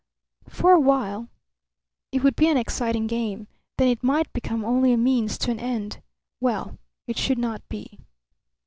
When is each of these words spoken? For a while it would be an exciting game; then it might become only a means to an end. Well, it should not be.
For 0.49 0.71
a 0.71 0.79
while 0.79 1.29
it 2.11 2.23
would 2.23 2.35
be 2.35 2.47
an 2.47 2.57
exciting 2.57 3.05
game; 3.05 3.47
then 3.77 3.87
it 3.87 4.01
might 4.01 4.33
become 4.33 4.65
only 4.65 4.93
a 4.93 4.97
means 4.97 5.37
to 5.37 5.51
an 5.51 5.59
end. 5.59 6.01
Well, 6.39 6.79
it 7.05 7.19
should 7.19 7.37
not 7.37 7.61
be. 7.69 7.99